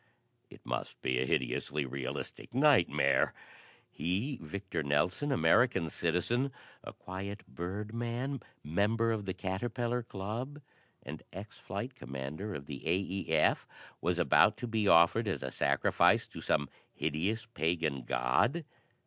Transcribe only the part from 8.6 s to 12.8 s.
member of the Caterpillar Club and ex flight commander of